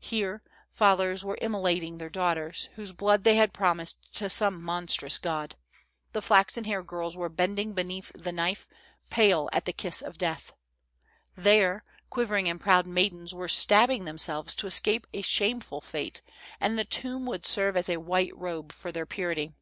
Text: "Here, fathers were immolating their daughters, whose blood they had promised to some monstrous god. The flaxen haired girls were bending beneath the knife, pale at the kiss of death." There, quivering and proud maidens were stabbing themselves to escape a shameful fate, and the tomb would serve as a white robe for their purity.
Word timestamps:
"Here, 0.00 0.42
fathers 0.68 1.24
were 1.24 1.38
immolating 1.40 1.98
their 1.98 2.10
daughters, 2.10 2.68
whose 2.74 2.90
blood 2.90 3.22
they 3.22 3.36
had 3.36 3.52
promised 3.52 4.12
to 4.16 4.28
some 4.28 4.60
monstrous 4.60 5.16
god. 5.16 5.54
The 6.10 6.20
flaxen 6.20 6.64
haired 6.64 6.88
girls 6.88 7.16
were 7.16 7.28
bending 7.28 7.72
beneath 7.72 8.10
the 8.12 8.32
knife, 8.32 8.66
pale 9.10 9.48
at 9.52 9.64
the 9.64 9.72
kiss 9.72 10.02
of 10.02 10.18
death." 10.18 10.52
There, 11.46 11.84
quivering 12.10 12.48
and 12.48 12.60
proud 12.60 12.88
maidens 12.88 13.32
were 13.32 13.46
stabbing 13.46 14.06
themselves 14.06 14.56
to 14.56 14.66
escape 14.66 15.06
a 15.14 15.22
shameful 15.22 15.80
fate, 15.80 16.20
and 16.60 16.76
the 16.76 16.84
tomb 16.84 17.24
would 17.26 17.46
serve 17.46 17.76
as 17.76 17.88
a 17.88 17.98
white 17.98 18.36
robe 18.36 18.72
for 18.72 18.90
their 18.90 19.06
purity. 19.06 19.54